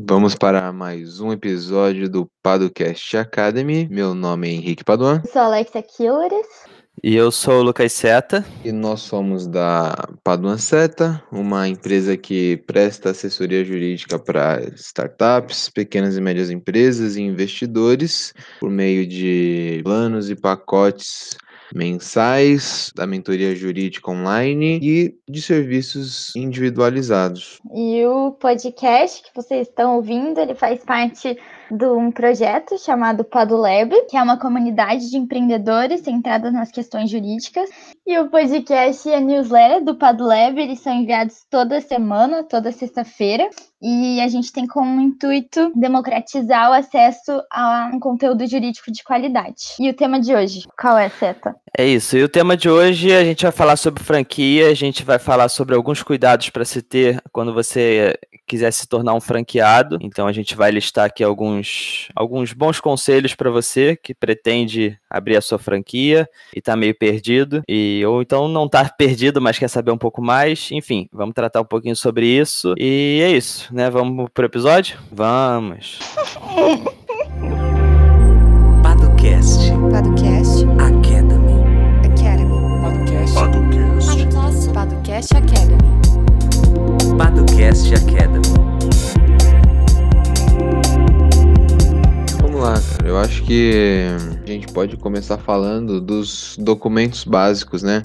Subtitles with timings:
[0.00, 3.88] Vamos para mais um episódio do Padocast Academy.
[3.90, 5.20] Meu nome é Henrique Paduan.
[5.24, 6.46] Eu sou a Alexa Killers.
[7.02, 8.46] E eu sou o Lucas Seta.
[8.64, 16.16] E nós somos da Paduan Seta, uma empresa que presta assessoria jurídica para startups, pequenas
[16.16, 21.36] e médias empresas e investidores por meio de planos e pacotes
[21.74, 27.60] mensais, da mentoria jurídica online e de serviços individualizados.
[27.74, 31.36] E o podcast que vocês estão ouvindo, ele faz parte
[31.70, 37.68] de um projeto chamado PadoLab, que é uma comunidade de empreendedores centrada nas questões jurídicas.
[38.06, 43.48] E o podcast e a newsletter do PadoLab, eles são enviados toda semana, toda sexta-feira.
[43.80, 49.76] E a gente tem como intuito democratizar o acesso a um conteúdo jurídico de qualidade.
[49.78, 51.54] E o tema de hoje, qual é, Seta?
[51.76, 52.16] É isso.
[52.16, 55.48] E o tema de hoje a gente vai falar sobre franquia, a gente vai falar
[55.48, 59.98] sobre alguns cuidados para se ter quando você quiser se tornar um franqueado.
[60.00, 65.36] Então a gente vai listar aqui alguns, alguns bons conselhos para você que pretende abrir
[65.36, 69.68] a sua franquia e está meio perdido e ou então não está perdido, mas quer
[69.68, 70.70] saber um pouco mais.
[70.72, 72.74] Enfim, vamos tratar um pouquinho sobre isso.
[72.78, 73.90] E é isso, né?
[73.90, 74.98] Vamos pro episódio?
[75.12, 75.98] Vamos.
[78.82, 79.70] Padocast.
[79.90, 80.27] Podcast.
[93.48, 94.04] Que
[94.44, 98.02] a gente pode começar falando dos documentos básicos, né?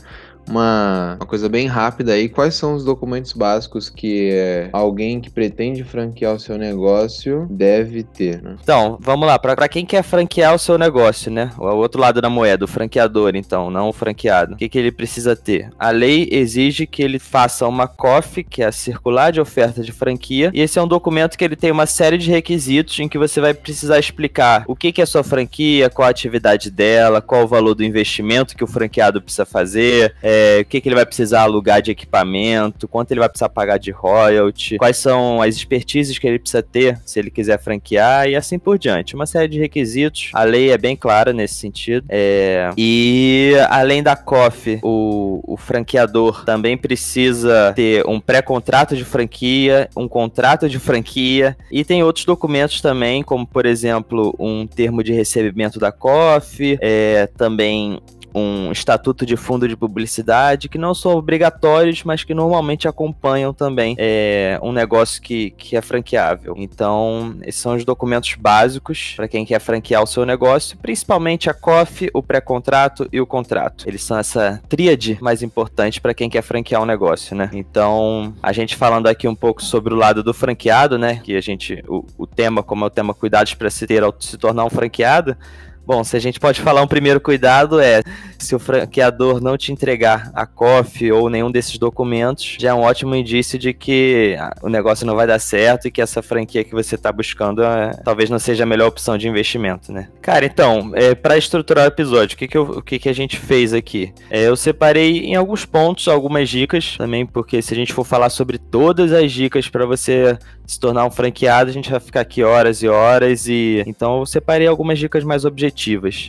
[0.48, 5.30] Uma, uma coisa bem rápida aí, quais são os documentos básicos que é, alguém que
[5.30, 8.56] pretende franquear o seu negócio deve ter, né?
[8.62, 11.52] Então, vamos lá, para quem quer franquear o seu negócio, né?
[11.58, 14.54] O outro lado da moeda, o franqueador, então, não o franqueado.
[14.54, 15.70] O que, que ele precisa ter?
[15.80, 19.92] A lei exige que ele faça uma COF, que é a circular de oferta de
[19.92, 23.18] franquia, e esse é um documento que ele tem uma série de requisitos em que
[23.18, 27.22] você vai precisar explicar o que, que é a sua franquia, qual a atividade dela,
[27.22, 30.96] qual o valor do investimento que o franqueado precisa fazer, é, o que, que ele
[30.96, 35.56] vai precisar alugar de equipamento, quanto ele vai precisar pagar de royalty, quais são as
[35.56, 39.16] expertises que ele precisa ter se ele quiser franquear e assim por diante.
[39.16, 40.30] Uma série de requisitos.
[40.34, 42.06] A lei é bem clara nesse sentido.
[42.10, 42.70] É...
[42.78, 50.08] E além da COF, o, o franqueador também precisa ter um pré-contrato de franquia, um
[50.08, 55.80] contrato de franquia e tem outros documentos também, como por exemplo um termo de recebimento
[55.80, 58.00] da COF, é, também
[58.34, 63.96] um estatuto de fundo de publicidade, que não são obrigatórios, mas que normalmente acompanham também
[63.98, 66.56] é, um negócio que, que é franqueável.
[66.58, 71.54] Então, esses são os documentos básicos para quem quer franquear o seu negócio, principalmente a
[71.54, 73.88] COF, o pré-contrato e o contrato.
[73.88, 77.50] Eles são essa tríade mais importante para quem quer franquear um negócio, né?
[77.54, 81.22] Então, a gente falando aqui um pouco sobre o lado do franqueado, né?
[81.24, 84.38] Que a gente, o, o tema, como é o tema cuidados para se ter se
[84.38, 85.38] tornar um franqueado,
[85.86, 88.02] Bom, se a gente pode falar um primeiro cuidado é
[88.44, 92.82] se o franqueador não te entregar a COF ou nenhum desses documentos, já é um
[92.82, 96.72] ótimo indício de que o negócio não vai dar certo e que essa franquia que
[96.72, 100.10] você está buscando é, talvez não seja a melhor opção de investimento, né?
[100.22, 103.14] Cara, então, é, para estruturar o episódio, o que, que, eu, o que, que a
[103.14, 104.14] gente fez aqui?
[104.30, 108.30] É, eu separei em alguns pontos algumas dicas também, porque se a gente for falar
[108.30, 112.42] sobre todas as dicas para você se tornar um franqueado, a gente vai ficar aqui
[112.42, 115.73] horas e horas e então eu separei algumas dicas mais objetivas.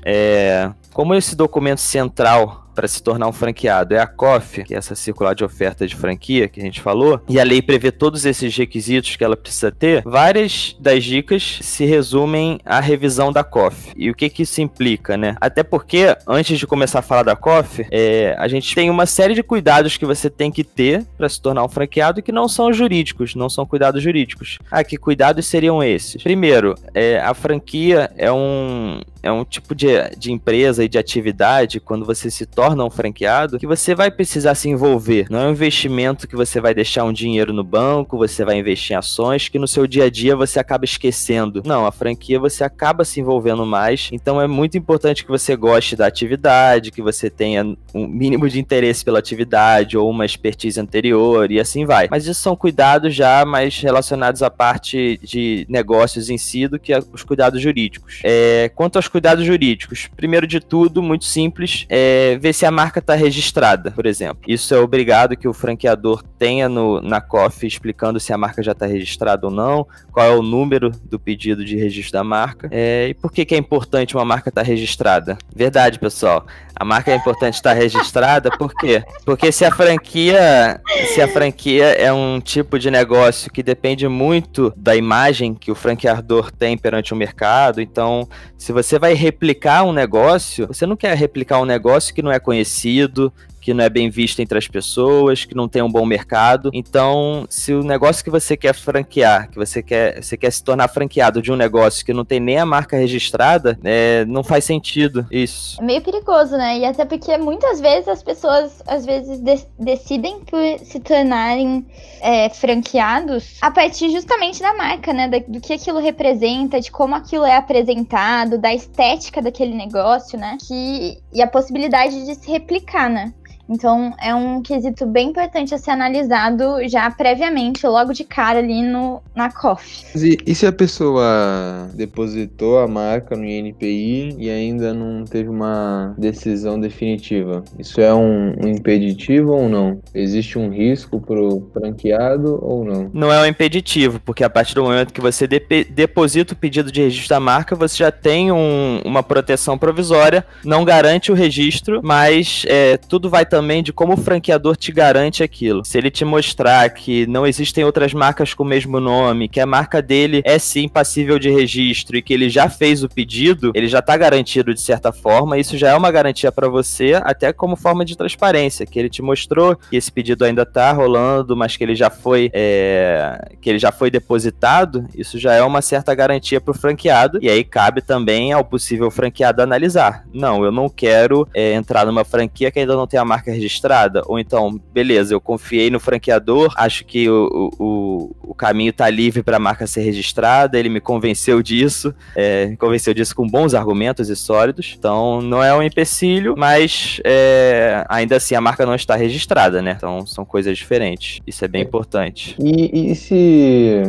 [0.04, 4.78] É, como esse documento central para se tornar um franqueado é a COF, que é
[4.78, 8.24] essa circular de oferta de franquia que a gente falou, e a lei prevê todos
[8.24, 13.92] esses requisitos que ela precisa ter, várias das dicas se resumem à revisão da COF.
[13.96, 15.36] E o que que isso implica, né?
[15.40, 19.34] Até porque, antes de começar a falar da COF, é, a gente tem uma série
[19.34, 22.72] de cuidados que você tem que ter para se tornar um franqueado que não são
[22.72, 24.58] jurídicos, não são cuidados jurídicos.
[24.70, 26.22] Ah, que cuidados seriam esses?
[26.22, 31.80] Primeiro, é, a franquia é um, é um tipo de, de empresa e de atividade,
[31.80, 35.26] quando você se torna um franqueado, que você vai precisar se envolver.
[35.30, 38.94] Não é um investimento que você vai deixar um dinheiro no banco, você vai investir
[38.94, 41.62] em ações, que no seu dia a dia você acaba esquecendo.
[41.64, 44.08] Não, a franquia você acaba se envolvendo mais.
[44.12, 48.58] Então é muito importante que você goste da atividade, que você tenha um mínimo de
[48.58, 52.08] interesse pela atividade ou uma expertise anterior e assim vai.
[52.10, 56.92] Mas isso são cuidados já mais relacionados à parte de negócios em si do que
[57.12, 58.20] os cuidados jurídicos.
[58.24, 60.08] É, quanto aos cuidados jurídicos.
[60.16, 64.42] Primeiro de tudo, muito simples, é ver se a marca está registrada, por exemplo.
[64.46, 68.72] Isso é obrigado que o franqueador tenha no, na COF explicando se a marca já
[68.72, 72.68] está registrada ou não, qual é o número do pedido de registro da marca.
[72.70, 75.36] É, e por que, que é importante uma marca estar tá registrada?
[75.54, 76.46] Verdade, pessoal.
[76.76, 79.02] A marca é importante estar registrada, por quê?
[79.24, 80.80] Porque se a franquia,
[81.14, 85.74] se a franquia é um tipo de negócio que depende muito da imagem que o
[85.74, 88.28] franqueador tem perante o mercado, então
[88.58, 92.40] se você vai replicar um negócio, você não quer replicar um negócio que não é
[92.44, 93.32] conhecido,
[93.64, 96.70] que não é bem visto entre as pessoas, que não tem um bom mercado.
[96.74, 100.86] Então, se o negócio que você quer franquear, que você quer, você quer se tornar
[100.88, 105.26] franqueado de um negócio que não tem nem a marca registrada, é, não faz sentido
[105.30, 105.80] isso.
[105.80, 106.80] É meio perigoso, né?
[106.80, 111.86] E até porque muitas vezes as pessoas às vezes de decidem por se tornarem
[112.20, 115.28] é, franqueados a partir justamente da marca, né?
[115.48, 120.58] do que aquilo representa, de como aquilo é apresentado, da estética daquele negócio, né?
[120.66, 123.32] Que, e a possibilidade de se replicar, né?
[123.68, 128.82] Então, é um quesito bem importante a ser analisado já previamente, logo de cara ali
[128.82, 130.04] no, na COF.
[130.14, 136.14] E, e se a pessoa depositou a marca no INPI e ainda não teve uma
[136.18, 137.64] decisão definitiva?
[137.78, 140.00] Isso é um, um impeditivo ou não?
[140.14, 143.10] Existe um risco para o franqueado ou não?
[143.12, 146.92] Não é um impeditivo, porque a partir do momento que você de deposita o pedido
[146.92, 152.00] de registro da marca, você já tem um, uma proteção provisória, não garante o registro,
[152.02, 155.84] mas é, tudo vai também de como o franqueador te garante aquilo.
[155.84, 159.66] Se ele te mostrar que não existem outras marcas com o mesmo nome, que a
[159.66, 163.86] marca dele é sim passível de registro e que ele já fez o pedido, ele
[163.86, 165.56] já está garantido de certa forma.
[165.56, 169.22] Isso já é uma garantia para você, até como forma de transparência, que ele te
[169.22, 173.78] mostrou que esse pedido ainda está rolando, mas que ele já foi é, que ele
[173.78, 175.06] já foi depositado.
[175.14, 177.38] Isso já é uma certa garantia para o franqueado.
[177.40, 180.24] E aí cabe também ao possível franqueado analisar.
[180.34, 183.52] Não, eu não quero é, entrar numa franquia que ainda não tem a marca marca
[183.52, 184.22] registrada?
[184.26, 189.42] Ou então, beleza, eu confiei no franqueador, acho que o, o, o caminho tá livre
[189.42, 193.74] para a marca ser registrada, ele me convenceu disso, é, me convenceu disso com bons
[193.74, 194.94] argumentos e sólidos.
[194.98, 199.94] Então, não é um empecilho, mas é, ainda assim a marca não está registrada, né?
[199.96, 201.40] Então, são coisas diferentes.
[201.46, 202.56] Isso é bem importante.
[202.58, 204.02] E, e se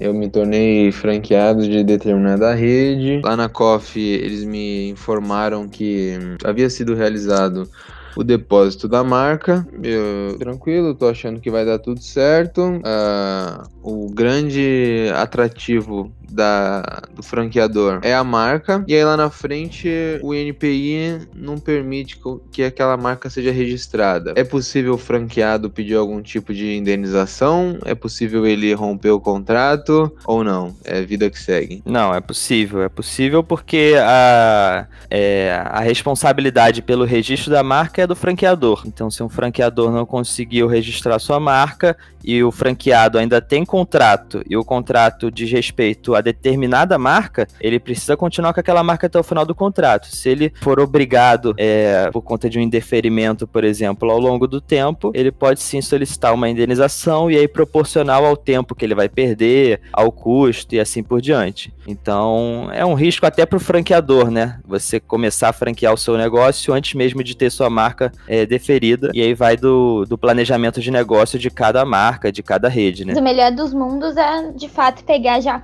[0.00, 3.20] eu me tornei franqueado de determinada rede.
[3.24, 7.68] Lá na COF eles me informaram que havia sido realizado
[8.16, 9.66] o depósito da marca.
[9.82, 12.62] Eu, tranquilo, tô achando que vai dar tudo certo.
[12.62, 19.88] Uh, o grande atrativo da, do franqueador é a marca, e aí lá na frente
[20.22, 22.20] o INPI não permite
[22.50, 24.34] que aquela marca seja registrada.
[24.36, 27.78] É possível o franqueado pedir algum tipo de indenização?
[27.84, 30.74] É possível ele romper o contrato ou não?
[30.84, 31.82] É vida que segue.
[31.84, 32.82] Não, é possível.
[32.82, 38.82] É possível porque a, é, a responsabilidade pelo registro da marca é do franqueador.
[38.86, 44.42] Então, se um franqueador não conseguiu registrar sua marca e o franqueado ainda tem contrato
[44.48, 49.18] e o contrato diz respeito a determinada marca, ele precisa continuar com aquela marca até
[49.18, 50.08] o final do contrato.
[50.14, 54.60] Se ele for obrigado, é, por conta de um indeferimento, por exemplo, ao longo do
[54.60, 59.08] tempo, ele pode sim solicitar uma indenização e aí proporcional ao tempo que ele vai
[59.08, 61.72] perder, ao custo e assim por diante.
[61.86, 64.58] Então, é um risco até para o franqueador, né?
[64.66, 69.10] Você começar a franquear o seu negócio antes mesmo de ter sua marca é, deferida.
[69.14, 73.14] E aí vai do, do planejamento de negócio de cada marca, de cada rede, né?
[73.14, 75.58] O melhor dos mundos é, de fato, pegar já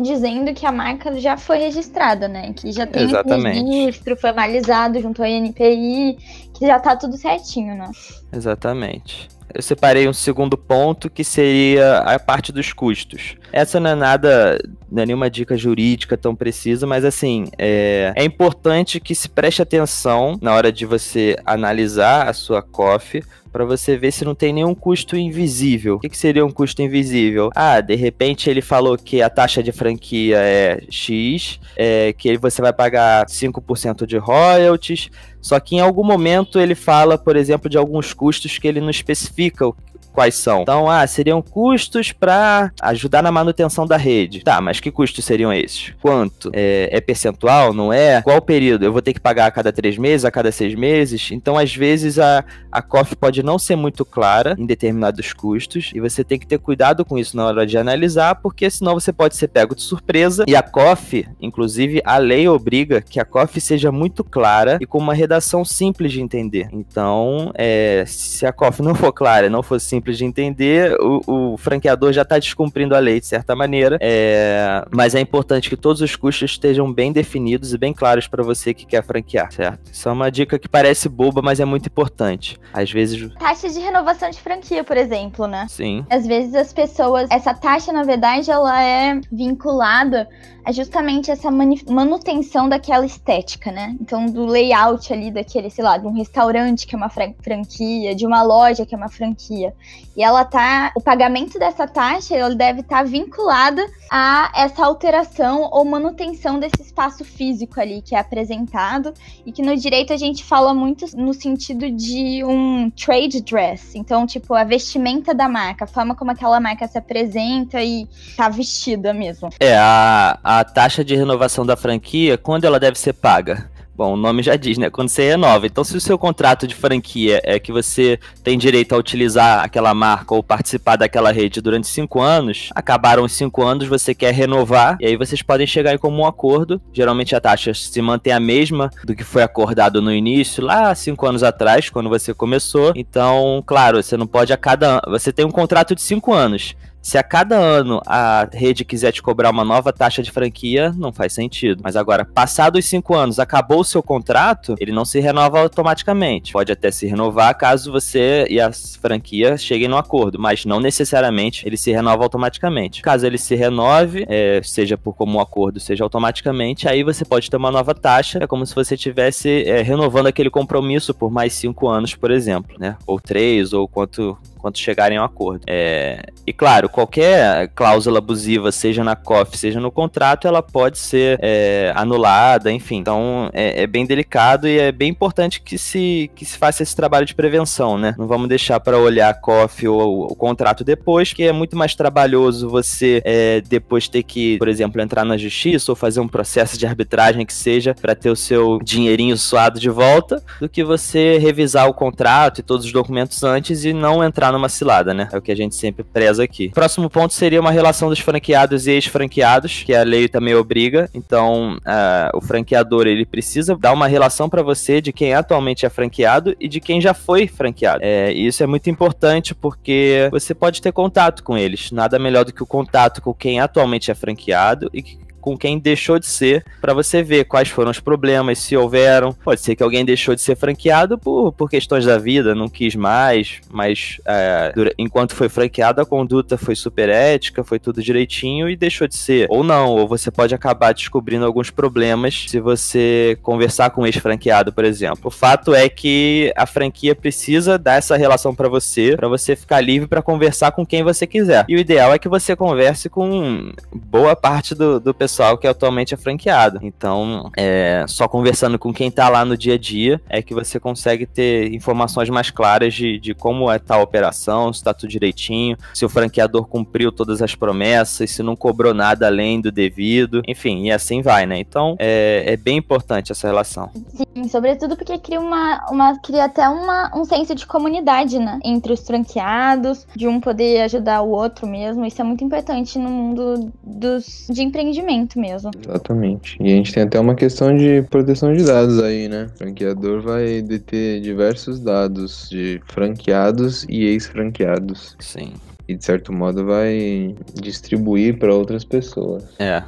[0.00, 2.52] dizendo que a marca já foi registrada, né?
[2.52, 3.60] Que já tem Exatamente.
[3.60, 6.18] registro, foi analisado junto ao INPI,
[6.54, 7.90] que já tá tudo certinho, né?
[8.32, 13.36] Exatamente eu separei um segundo ponto que seria a parte dos custos.
[13.52, 14.58] Essa não é nada,
[14.90, 19.62] não é nenhuma dica jurídica tão precisa, mas assim, é, é importante que se preste
[19.62, 24.52] atenção na hora de você analisar a sua COF, para você ver se não tem
[24.52, 25.96] nenhum custo invisível.
[25.96, 27.50] O que, que, seria um custo invisível?
[27.54, 32.60] Ah, de repente ele falou que a taxa de franquia é X, é, que você
[32.62, 37.78] vai pagar 5% de royalties, só que em algum momento ele fala, por exemplo, de
[37.78, 39.70] alguns custos que ele não especifica
[40.18, 40.62] quais são.
[40.62, 44.40] Então, ah, seriam custos para ajudar na manutenção da rede.
[44.40, 45.94] Tá, mas que custos seriam esses?
[46.02, 46.50] Quanto?
[46.52, 47.72] É, é, percentual?
[47.72, 48.20] Não é?
[48.22, 48.84] Qual período?
[48.84, 51.30] Eu vou ter que pagar a cada três meses, a cada seis meses?
[51.30, 56.00] Então, às vezes, a, a COF pode não ser muito clara em determinados custos e
[56.00, 59.36] você tem que ter cuidado com isso na hora de analisar, porque senão você pode
[59.36, 60.44] ser pego de surpresa.
[60.48, 64.98] E a COF, inclusive, a lei obriga que a COF seja muito clara e com
[64.98, 66.68] uma redação simples de entender.
[66.72, 71.56] Então, é, se a COF não for clara, não for simples de entender, o, o
[71.56, 76.00] franqueador já está descumprindo a lei de certa maneira, é, mas é importante que todos
[76.00, 79.90] os custos estejam bem definidos e bem claros para você que quer franquear, certo?
[79.92, 82.58] Isso é uma dica que parece boba, mas é muito importante.
[82.72, 83.32] Às vezes.
[83.34, 85.66] Taxa de renovação de franquia, por exemplo, né?
[85.68, 86.04] Sim.
[86.10, 87.28] Às vezes as pessoas.
[87.30, 90.28] Essa taxa, na verdade, ela é vinculada
[90.64, 93.96] a justamente essa manutenção daquela estética, né?
[94.00, 98.14] Então, do layout ali daquele, sei lá, de um restaurante que é uma fran- franquia,
[98.14, 99.72] de uma loja que é uma franquia.
[100.16, 100.90] E ela tá.
[100.96, 107.24] O pagamento dessa taxa ela deve estar vinculada a essa alteração ou manutenção desse espaço
[107.24, 109.14] físico ali que é apresentado.
[109.46, 113.96] E que no direito a gente fala muito no sentido de um trade dress.
[113.96, 118.48] Então, tipo, a vestimenta da marca, a forma como aquela marca se apresenta e tá
[118.48, 119.50] vestida mesmo.
[119.60, 123.70] É, a, a taxa de renovação da franquia, quando ela deve ser paga?
[123.98, 124.88] Bom, o nome já diz, né?
[124.88, 125.66] Quando você renova.
[125.66, 129.92] Então, se o seu contrato de franquia é que você tem direito a utilizar aquela
[129.92, 134.96] marca ou participar daquela rede durante cinco anos, acabaram os cinco anos, você quer renovar,
[135.00, 136.80] e aí vocês podem chegar em comum acordo.
[136.92, 141.26] Geralmente a taxa se mantém a mesma do que foi acordado no início, lá cinco
[141.26, 142.92] anos atrás, quando você começou.
[142.94, 145.02] Então, claro, você não pode a cada.
[145.08, 146.76] Você tem um contrato de cinco anos.
[147.08, 151.10] Se a cada ano a rede quiser te cobrar uma nova taxa de franquia, não
[151.10, 151.80] faz sentido.
[151.82, 156.52] Mas agora, passados os cinco anos, acabou o seu contrato, ele não se renova automaticamente.
[156.52, 161.66] Pode até se renovar caso você e a franquia cheguem no acordo, mas não necessariamente
[161.66, 163.00] ele se renova automaticamente.
[163.00, 167.56] Caso ele se renove, é, seja por comum acordo, seja automaticamente, aí você pode ter
[167.56, 168.40] uma nova taxa.
[168.42, 172.76] É como se você estivesse é, renovando aquele compromisso por mais cinco anos, por exemplo,
[172.78, 172.98] né?
[173.06, 175.62] Ou três, ou quanto quando chegarem a um acordo.
[175.66, 181.38] É, e claro, qualquer cláusula abusiva, seja na COF, seja no contrato, ela pode ser
[181.42, 182.96] é, anulada, enfim.
[182.96, 186.94] Então é, é, bem delicado e é bem importante que se, que se faça esse
[186.94, 188.14] trabalho de prevenção, né?
[188.18, 191.94] Não vamos deixar para olhar a COF ou o contrato depois, que é muito mais
[191.94, 196.78] trabalhoso você é, depois ter que, por exemplo, entrar na justiça ou fazer um processo
[196.78, 201.38] de arbitragem que seja para ter o seu dinheirinho suado de volta, do que você
[201.38, 205.28] revisar o contrato e todos os documentos antes e não entrar numa cilada, né?
[205.32, 206.70] É o que a gente sempre preza aqui.
[206.70, 211.08] Próximo ponto seria uma relação dos franqueados e ex-franqueados, que a lei também obriga.
[211.14, 215.88] Então, uh, o franqueador ele precisa dar uma relação para você de quem atualmente é
[215.88, 218.00] franqueado e de quem já foi franqueado.
[218.02, 221.90] É, isso é muito importante porque você pode ter contato com eles.
[221.90, 225.78] Nada melhor do que o contato com quem atualmente é franqueado e que com quem
[225.78, 229.32] deixou de ser, para você ver quais foram os problemas, se houveram.
[229.32, 232.94] Pode ser que alguém deixou de ser franqueado por, por questões da vida, não quis
[232.94, 238.76] mais, mas é, enquanto foi franqueado, a conduta foi super ética, foi tudo direitinho e
[238.76, 239.46] deixou de ser.
[239.48, 244.72] Ou não, ou você pode acabar descobrindo alguns problemas se você conversar com um ex-franqueado,
[244.72, 245.22] por exemplo.
[245.24, 249.80] O fato é que a franquia precisa dar essa relação para você, para você ficar
[249.80, 251.64] livre para conversar com quem você quiser.
[251.68, 256.14] E o ideal é que você converse com boa parte do, do pessoal que atualmente
[256.14, 256.78] é franqueado.
[256.82, 260.80] Então, é, só conversando com quem tá lá no dia a dia é que você
[260.80, 265.76] consegue ter informações mais claras de, de como é tal operação, se tá tudo direitinho,
[265.94, 270.86] se o franqueador cumpriu todas as promessas, se não cobrou nada além do devido, enfim,
[270.86, 271.58] e assim vai, né?
[271.58, 273.90] Então, é, é bem importante essa relação.
[274.08, 278.58] Sim, sobretudo porque cria uma, uma cria até uma, um senso de comunidade, né?
[278.64, 282.04] Entre os franqueados, de um poder ajudar o outro mesmo.
[282.04, 285.70] Isso é muito importante no mundo dos, de empreendimento mesmo.
[285.82, 286.56] Exatamente.
[286.60, 289.48] E a gente tem até uma questão de proteção de dados aí, né?
[289.52, 295.16] O franqueador vai deter diversos dados de franqueados e ex-franqueados.
[295.18, 295.54] Sim.
[295.88, 299.42] E de certo modo vai distribuir para outras pessoas.
[299.58, 299.82] É.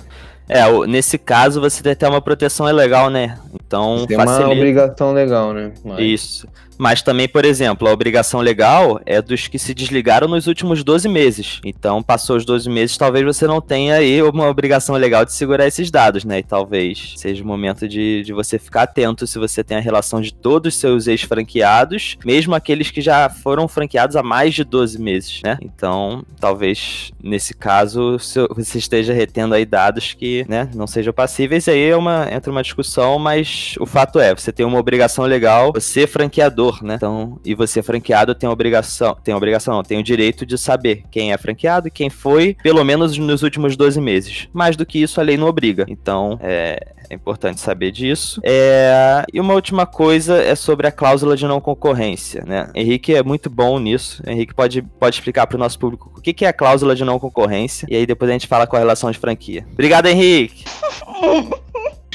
[0.49, 3.39] É, nesse caso você tem até uma proteção legal, né?
[3.55, 4.47] Então tem facilita.
[4.47, 5.73] uma obrigação legal, né?
[5.85, 6.01] Mas...
[6.01, 6.49] Isso.
[6.81, 11.11] Mas também, por exemplo, a obrigação legal é dos que se desligaram nos últimos 12
[11.11, 11.61] meses.
[11.63, 15.67] Então, passou os 12 meses, talvez você não tenha aí uma obrigação legal de segurar
[15.67, 16.39] esses dados, né?
[16.39, 20.23] E talvez seja o momento de, de você ficar atento se você tem a relação
[20.23, 24.99] de todos os seus ex-franqueados, mesmo aqueles que já foram franqueados há mais de 12
[24.99, 25.59] meses, né?
[25.61, 28.17] Então, talvez nesse caso
[28.57, 31.67] você esteja retendo aí dados que, né, não sejam passíveis.
[31.67, 35.27] E aí é uma, entra uma discussão, mas o fato é, você tem uma obrigação
[35.27, 36.95] legal, você franqueador né?
[36.95, 41.05] Então, e você franqueado tem a obrigação, tem obrigação, não, tem o direito de saber
[41.11, 44.49] quem é franqueado e quem foi, pelo menos nos últimos 12 meses.
[44.53, 45.85] Mais do que isso, a lei não obriga.
[45.89, 48.41] Então, é, é importante saber disso.
[48.45, 52.71] É, e uma última coisa é sobre a cláusula de não concorrência, né?
[52.75, 54.23] Henrique é muito bom nisso.
[54.27, 57.05] Henrique pode, pode explicar para o nosso público o que, que é a cláusula de
[57.05, 59.67] não concorrência e aí depois a gente fala com a relação de franquia.
[59.73, 60.65] Obrigado, Henrique!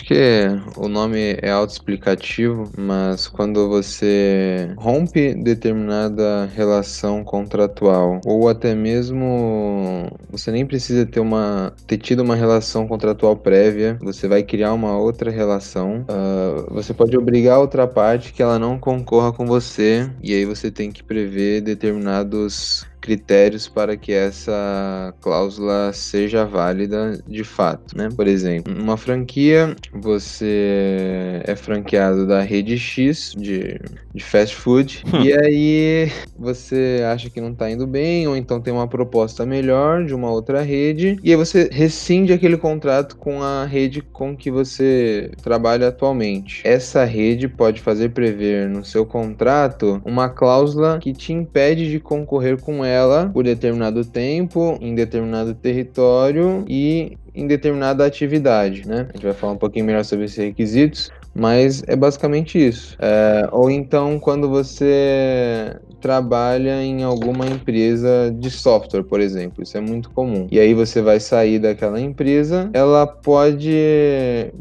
[0.05, 0.45] que
[0.77, 10.51] o nome é autoexplicativo, mas quando você rompe determinada relação contratual, ou até mesmo você
[10.51, 15.31] nem precisa ter uma ter tido uma relação contratual prévia, você vai criar uma outra
[15.31, 20.33] relação, uh, você pode obrigar a outra parte que ela não concorra com você, e
[20.33, 27.95] aí você tem que prever determinados critérios para que essa cláusula seja válida de fato,
[27.95, 28.09] né?
[28.15, 33.79] Por exemplo, uma franquia, você é franqueado da rede X de,
[34.11, 35.21] de fast food hum.
[35.21, 40.03] e aí você acha que não tá indo bem ou então tem uma proposta melhor
[40.03, 44.49] de uma outra rede e aí você rescinde aquele contrato com a rede com que
[44.49, 46.63] você trabalha atualmente.
[46.65, 52.59] Essa rede pode fazer prever no seu contrato uma cláusula que te impede de concorrer
[52.59, 59.07] com ela ela por determinado tempo, em determinado território e em determinada atividade, né?
[59.09, 62.95] A gente vai falar um pouquinho melhor sobre esses requisitos, mas é basicamente isso.
[62.99, 69.81] É, ou então, quando você trabalha em alguma empresa de software, por exemplo, isso é
[69.81, 70.47] muito comum.
[70.49, 73.73] E aí você vai sair daquela empresa, ela pode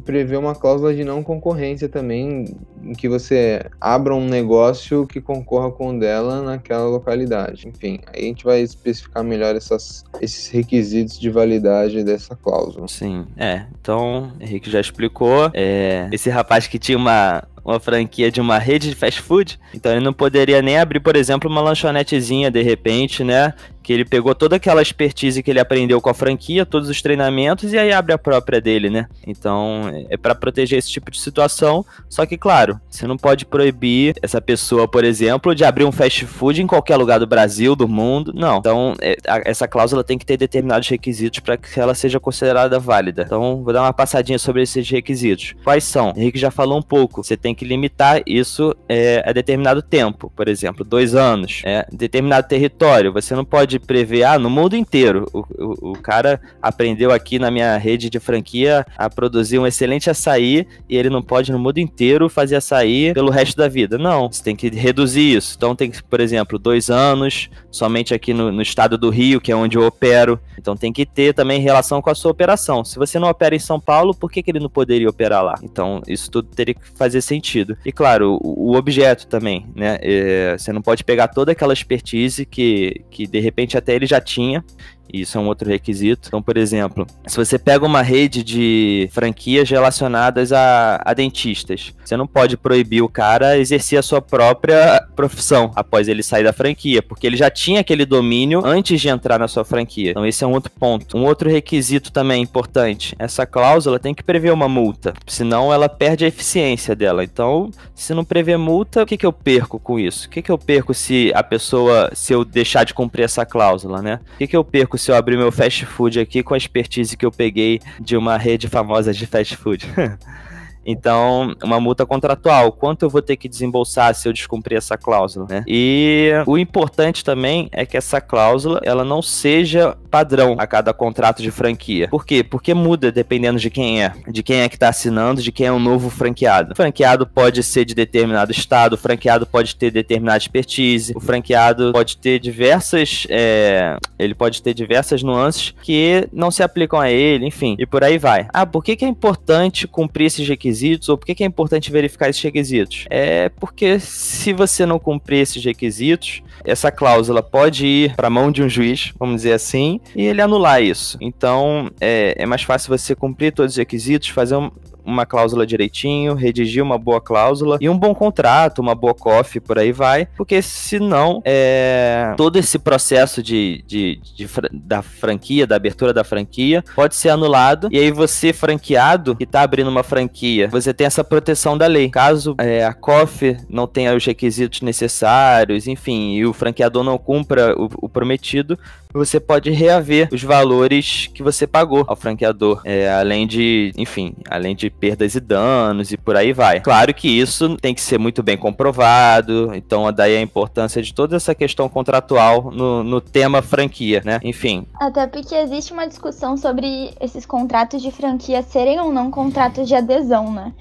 [0.04, 2.46] prever uma cláusula de não concorrência também,
[2.92, 7.68] que você abra um negócio que concorra com o dela naquela localidade.
[7.68, 12.86] Enfim, aí a gente vai especificar melhor essas, esses requisitos de validade dessa cláusula.
[12.88, 13.66] Sim, é.
[13.80, 15.50] Então, Henrique já explicou.
[15.54, 19.92] É, esse rapaz que tinha uma, uma franquia de uma rede de fast food, então
[19.92, 23.54] ele não poderia nem abrir, por exemplo, uma lanchonetezinha de repente, né?
[23.84, 27.72] Que ele pegou toda aquela expertise que ele aprendeu com a franquia, todos os treinamentos
[27.72, 29.06] e aí abre a própria dele, né?
[29.26, 31.84] Então, é para proteger esse tipo de situação.
[32.08, 36.24] Só que, claro, você não pode proibir essa pessoa, por exemplo, de abrir um fast
[36.24, 38.32] food em qualquer lugar do Brasil, do mundo.
[38.34, 38.58] Não.
[38.58, 42.78] Então, é, a, essa cláusula tem que ter determinados requisitos para que ela seja considerada
[42.78, 43.24] válida.
[43.26, 45.54] Então, vou dar uma passadinha sobre esses requisitos.
[45.62, 46.14] Quais são?
[46.16, 47.22] Henrique já falou um pouco.
[47.22, 51.60] Você tem que limitar isso é, a determinado tempo, por exemplo, dois anos.
[51.66, 53.12] É, determinado território.
[53.12, 55.26] Você não pode pode prever, ah, no mundo inteiro.
[55.32, 60.10] O, o, o, cara aprendeu aqui na minha rede de franquia a produzir um excelente
[60.10, 63.98] açaí e ele não pode no mundo inteiro fazer açaí pelo resto da vida.
[63.98, 65.54] Não, você tem que reduzir isso.
[65.56, 69.52] Então tem que, por exemplo, dois anos, somente aqui no, no estado do Rio, que
[69.52, 70.38] é onde eu opero.
[70.58, 72.84] Então tem que ter também relação com a sua operação.
[72.84, 75.54] Se você não opera em São Paulo, por que, que ele não poderia operar lá?
[75.62, 77.76] Então isso tudo teria que fazer sentido.
[77.84, 79.98] E claro, o, o objeto também, né?
[80.00, 84.06] É, você não pode pegar toda aquela expertise que, que de repente repente até ele
[84.06, 84.64] já tinha,
[85.12, 86.28] isso é um outro requisito.
[86.28, 92.16] Então, por exemplo, se você pega uma rede de franquias relacionadas a, a, dentistas, você
[92.16, 97.02] não pode proibir o cara exercer a sua própria profissão após ele sair da franquia,
[97.02, 100.10] porque ele já tinha aquele domínio antes de entrar na sua franquia.
[100.10, 101.16] Então, esse é um outro ponto.
[101.16, 106.24] Um outro requisito também importante: essa cláusula tem que prever uma multa, senão ela perde
[106.24, 107.24] a eficiência dela.
[107.24, 110.26] Então, se não prever multa, o que, que eu perco com isso?
[110.26, 114.02] O que, que eu perco se a pessoa, se eu deixar de cumprir essa cláusula,
[114.02, 114.20] né?
[114.34, 117.16] O que, que eu perco se eu abrir meu fast food aqui com a expertise
[117.16, 119.86] que eu peguei de uma rede famosa de fast food.
[120.86, 125.46] Então, uma multa contratual, quanto eu vou ter que desembolsar se eu descumprir essa cláusula,
[125.48, 125.64] né?
[125.66, 131.42] E o importante também é que essa cláusula, ela não seja padrão a cada contrato
[131.42, 132.06] de franquia.
[132.06, 132.44] Por quê?
[132.44, 135.72] Porque muda dependendo de quem é, de quem é que está assinando, de quem é
[135.72, 136.70] o novo franqueado.
[136.70, 141.90] O franqueado pode ser de determinado estado, o franqueado pode ter determinada expertise, o franqueado
[141.90, 147.44] pode ter diversas, é, ele pode ter diversas nuances que não se aplicam a ele,
[147.44, 148.46] enfim, e por aí vai.
[148.54, 151.08] Ah, por que, que é importante cumprir esses requisitos?
[151.08, 153.04] ou por que, é importante verificar esses requisitos?
[153.10, 158.52] É porque se você não cumprir esses requisitos, essa cláusula pode ir para a mão
[158.52, 161.18] de um juiz, vamos dizer assim, e ele anular isso.
[161.20, 164.70] Então, é, é mais fácil você cumprir todos os requisitos, fazer um,
[165.04, 169.78] uma cláusula direitinho, redigir uma boa cláusula e um bom contrato, uma boa coffee, por
[169.78, 176.12] aí vai, porque senão é, todo esse processo de, de, de, da franquia, da abertura
[176.12, 177.88] da franquia, pode ser anulado.
[177.90, 182.08] E aí você, franqueado, que está abrindo uma franquia, você tem essa proteção da lei.
[182.08, 187.74] Caso é, a coffee não tenha os requisitos necessários, enfim, e o franqueador não cumpra
[187.76, 188.78] o, o prometido,
[189.14, 194.74] você pode reaver os valores que você pagou ao franqueador, é, além de, enfim, além
[194.74, 196.80] de perdas e danos e por aí vai.
[196.80, 201.36] Claro que isso tem que ser muito bem comprovado, então daí a importância de toda
[201.36, 204.40] essa questão contratual no, no tema franquia, né?
[204.42, 204.86] Enfim.
[204.94, 209.94] Até porque existe uma discussão sobre esses contratos de franquia serem ou não contratos de
[209.94, 210.72] adesão, né?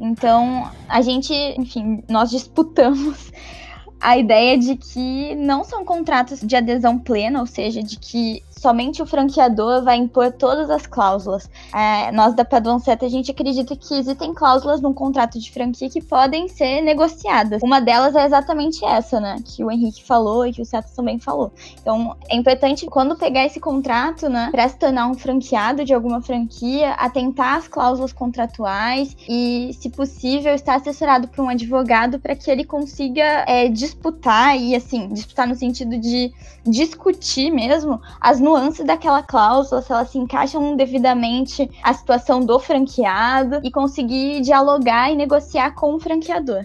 [0.00, 3.32] Então, a gente, enfim, nós disputamos
[4.00, 9.02] a ideia de que não são contratos de adesão plena, ou seja, de que somente
[9.02, 11.48] o franqueador vai impor todas as cláusulas.
[11.74, 15.88] É, nós da Paduan Seta, a gente acredita que existem cláusulas num contrato de franquia
[15.88, 17.62] que podem ser negociadas.
[17.62, 19.36] Uma delas é exatamente essa, né?
[19.44, 21.52] Que o Henrique falou e que o Seta também falou.
[21.80, 26.20] Então, é importante quando pegar esse contrato, né, para se tornar um franqueado de alguma
[26.20, 32.50] franquia, atentar às cláusulas contratuais e, se possível, estar assessorado por um advogado para que
[32.50, 36.32] ele consiga é, disputar e, assim, disputar no sentido de
[36.64, 43.60] discutir mesmo as nuances daquela cláusula, se elas se encaixam devidamente à situação do franqueado
[43.62, 46.62] e conseguir dialogar e negociar com o franqueador.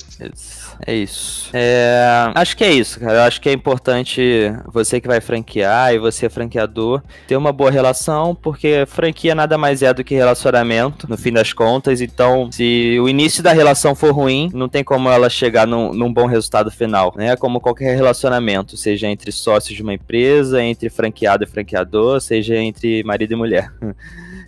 [0.85, 1.49] É isso.
[1.53, 3.13] É, acho que é isso, cara.
[3.13, 4.21] Eu acho que é importante
[4.71, 9.83] você que vai franquear e você franqueador ter uma boa relação, porque franquia nada mais
[9.83, 12.01] é do que relacionamento, no fim das contas.
[12.01, 16.11] Então, se o início da relação for ruim, não tem como ela chegar num, num
[16.11, 17.35] bom resultado final, né?
[17.35, 23.03] Como qualquer relacionamento, seja entre sócios de uma empresa, entre franqueado e franqueador, seja entre
[23.03, 23.73] marido e mulher.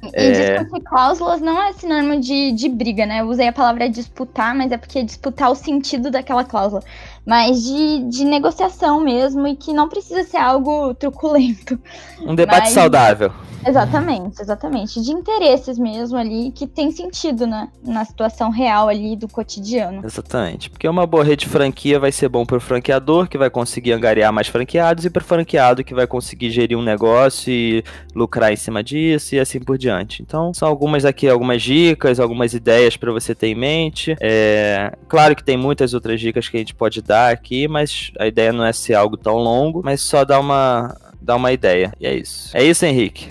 [0.03, 0.59] E é...
[0.59, 3.21] discutir cláusulas não é sinônimo de, de briga, né?
[3.21, 6.83] Eu usei a palavra disputar, mas é porque é disputar o sentido daquela cláusula.
[7.25, 11.79] Mas de, de negociação mesmo, e que não precisa ser algo truculento.
[12.21, 13.31] Um debate Mas- saudável.
[13.67, 15.01] Exatamente, exatamente.
[15.01, 17.67] De interesses mesmo ali, que tem sentido, né?
[17.83, 20.03] Na situação real ali do cotidiano.
[20.05, 20.69] Exatamente.
[20.69, 24.31] Porque uma boa rede de franquia vai ser bom pro franqueador, que vai conseguir angariar
[24.31, 27.83] mais franqueados, e pro franqueado, que vai conseguir gerir um negócio e
[28.13, 30.21] lucrar em cima disso e assim por diante.
[30.21, 34.15] Então, são algumas aqui, algumas dicas, algumas ideias para você ter em mente.
[34.21, 38.27] É, Claro que tem muitas outras dicas que a gente pode dar aqui, mas a
[38.27, 41.91] ideia não é ser algo tão longo, mas só dar uma, dar uma ideia.
[41.99, 42.49] E é isso.
[42.55, 43.29] É isso, Henrique.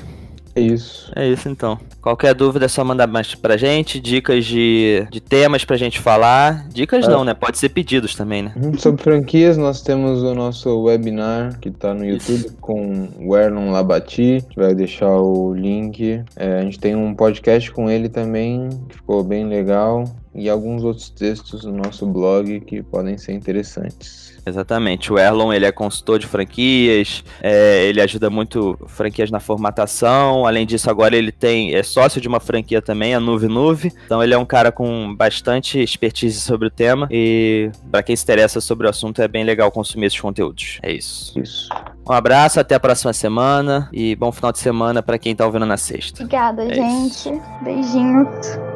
[0.56, 1.10] É isso.
[1.16, 1.78] É isso então.
[2.00, 6.68] Qualquer dúvida é só mandar mais pra gente, dicas de, de temas pra gente falar.
[6.68, 7.08] Dicas É.
[7.08, 7.34] não, né?
[7.34, 8.52] Pode ser pedidos também, né?
[8.54, 13.72] Uhum, Sobre franquias, nós temos o nosso webinar que tá no YouTube com o Erlon
[13.72, 14.22] Labati.
[14.36, 16.22] A gente vai deixar o link.
[16.36, 20.04] É, a gente tem um podcast com ele também, que ficou bem legal.
[20.34, 24.34] E alguns outros textos no nosso blog que podem ser interessantes.
[24.46, 25.12] Exatamente.
[25.12, 30.46] O Erlon, ele é consultor de franquias, é, ele ajuda muito franquias na formatação.
[30.46, 33.92] Além disso, agora ele tem é sócio de uma franquia também, a Nuve Nuve.
[34.04, 38.22] Então ele é um cara com bastante expertise sobre o tema e para quem se
[38.22, 40.78] interessa sobre o assunto é bem legal consumir esses conteúdos.
[40.82, 41.38] É isso.
[41.38, 41.68] Isso.
[42.06, 45.64] Um abraço, até a próxima semana e bom final de semana para quem tá ouvindo
[45.64, 46.22] na sexta.
[46.22, 47.30] Obrigada, É gente.
[47.62, 48.73] Beijinhos.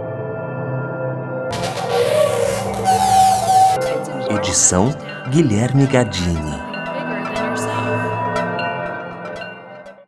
[4.30, 4.94] Edição
[5.30, 6.67] Guilherme Gadini.